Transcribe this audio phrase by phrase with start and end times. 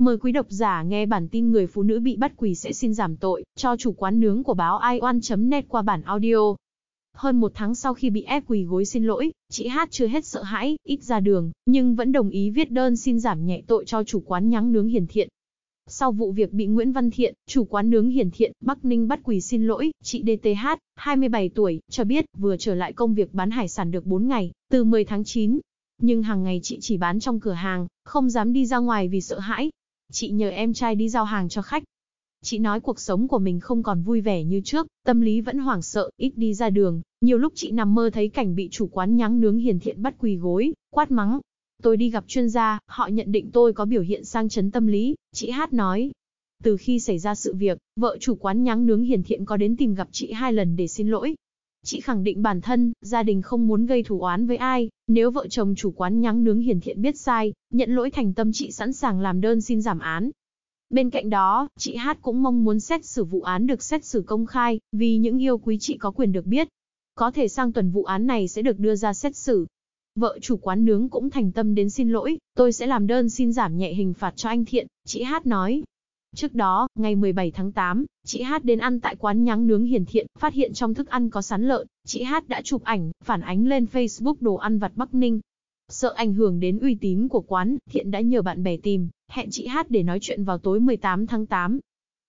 [0.00, 2.94] Mời quý độc giả nghe bản tin người phụ nữ bị bắt quỳ sẽ xin
[2.94, 6.54] giảm tội cho chủ quán nướng của báo ioan.net qua bản audio.
[7.14, 10.24] Hơn một tháng sau khi bị ép quỳ gối xin lỗi, chị Hát chưa hết
[10.24, 13.84] sợ hãi, ít ra đường, nhưng vẫn đồng ý viết đơn xin giảm nhẹ tội
[13.84, 15.28] cho chủ quán nhắng nướng hiền thiện.
[15.86, 19.20] Sau vụ việc bị Nguyễn Văn Thiện, chủ quán nướng hiền thiện, Bắc Ninh bắt
[19.24, 23.50] quỳ xin lỗi, chị DTH, 27 tuổi, cho biết vừa trở lại công việc bán
[23.50, 25.58] hải sản được 4 ngày, từ 10 tháng 9.
[26.02, 29.20] Nhưng hàng ngày chị chỉ bán trong cửa hàng, không dám đi ra ngoài vì
[29.20, 29.70] sợ hãi.
[30.10, 31.84] Chị nhờ em trai đi giao hàng cho khách.
[32.42, 35.58] Chị nói cuộc sống của mình không còn vui vẻ như trước, tâm lý vẫn
[35.58, 37.02] hoảng sợ, ít đi ra đường.
[37.20, 40.14] Nhiều lúc chị nằm mơ thấy cảnh bị chủ quán nhắng nướng hiền thiện bắt
[40.18, 41.40] quỳ gối, quát mắng,
[41.82, 44.86] Tôi đi gặp chuyên gia, họ nhận định tôi có biểu hiện sang chấn tâm
[44.86, 46.10] lý, chị Hát nói.
[46.62, 49.76] Từ khi xảy ra sự việc, vợ chủ quán nhắng nướng hiền thiện có đến
[49.76, 51.34] tìm gặp chị hai lần để xin lỗi.
[51.84, 55.30] Chị khẳng định bản thân, gia đình không muốn gây thù oán với ai, nếu
[55.30, 58.70] vợ chồng chủ quán nhắng nướng hiền thiện biết sai, nhận lỗi thành tâm chị
[58.70, 60.30] sẵn sàng làm đơn xin giảm án.
[60.90, 64.22] Bên cạnh đó, chị Hát cũng mong muốn xét xử vụ án được xét xử
[64.26, 66.68] công khai, vì những yêu quý chị có quyền được biết.
[67.14, 69.66] Có thể sang tuần vụ án này sẽ được đưa ra xét xử,
[70.14, 73.52] Vợ chủ quán nướng cũng thành tâm đến xin lỗi, tôi sẽ làm đơn xin
[73.52, 75.82] giảm nhẹ hình phạt cho anh Thiện, chị Hát nói.
[76.36, 80.04] Trước đó, ngày 17 tháng 8, chị Hát đến ăn tại quán nhắng nướng hiền
[80.04, 83.40] thiện, phát hiện trong thức ăn có sắn lợn, chị Hát đã chụp ảnh, phản
[83.40, 85.40] ánh lên Facebook đồ ăn vặt Bắc Ninh.
[85.88, 89.50] Sợ ảnh hưởng đến uy tín của quán, Thiện đã nhờ bạn bè tìm, hẹn
[89.50, 91.80] chị Hát để nói chuyện vào tối 18 tháng 8.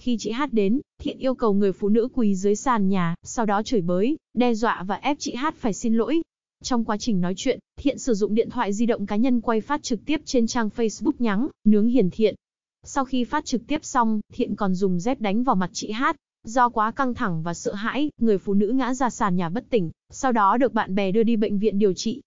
[0.00, 3.46] Khi chị Hát đến, Thiện yêu cầu người phụ nữ quỳ dưới sàn nhà, sau
[3.46, 6.22] đó chửi bới, đe dọa và ép chị Hát phải xin lỗi,
[6.62, 9.60] trong quá trình nói chuyện, Thiện sử dụng điện thoại di động cá nhân quay
[9.60, 12.34] phát trực tiếp trên trang Facebook nhắng, nướng hiền thiện.
[12.84, 16.16] Sau khi phát trực tiếp xong, Thiện còn dùng dép đánh vào mặt chị Hát.
[16.44, 19.70] Do quá căng thẳng và sợ hãi, người phụ nữ ngã ra sàn nhà bất
[19.70, 22.22] tỉnh, sau đó được bạn bè đưa đi bệnh viện điều trị.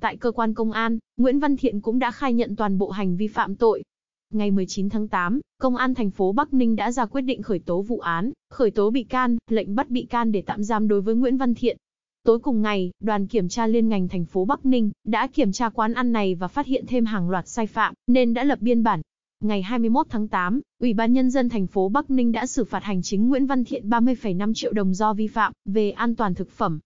[0.00, 3.16] Tại cơ quan công an, Nguyễn Văn Thiện cũng đã khai nhận toàn bộ hành
[3.16, 3.82] vi phạm tội.
[4.30, 7.58] Ngày 19 tháng 8, Công an thành phố Bắc Ninh đã ra quyết định khởi
[7.58, 11.00] tố vụ án, khởi tố bị can, lệnh bắt bị can để tạm giam đối
[11.00, 11.76] với Nguyễn Văn Thiện.
[12.24, 15.68] Tối cùng ngày, đoàn kiểm tra liên ngành thành phố Bắc Ninh đã kiểm tra
[15.68, 18.82] quán ăn này và phát hiện thêm hàng loạt sai phạm, nên đã lập biên
[18.82, 19.00] bản.
[19.40, 22.84] Ngày 21 tháng 8, Ủy ban Nhân dân thành phố Bắc Ninh đã xử phạt
[22.84, 26.50] hành chính Nguyễn Văn Thiện 30,5 triệu đồng do vi phạm về an toàn thực
[26.50, 26.78] phẩm.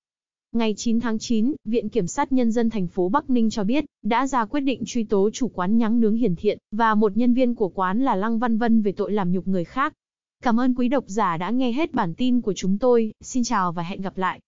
[0.53, 3.84] Ngày 9 tháng 9, Viện Kiểm sát Nhân dân thành phố Bắc Ninh cho biết,
[4.03, 7.34] đã ra quyết định truy tố chủ quán nhắng nướng hiển thiện, và một nhân
[7.34, 9.93] viên của quán là Lăng Văn Vân về tội làm nhục người khác.
[10.43, 13.72] Cảm ơn quý độc giả đã nghe hết bản tin của chúng tôi, xin chào
[13.72, 14.41] và hẹn gặp lại.